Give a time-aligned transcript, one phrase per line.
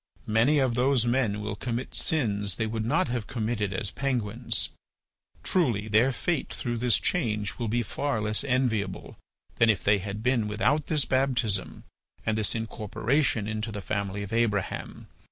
[0.25, 4.69] Many of those men will commit sins they would not have committed as penguins.
[5.43, 9.19] Truly their fate through this change will be far less enviable
[9.57, 11.83] than if they had been without this baptism
[12.25, 15.05] and this incorporation into the family of Abraham.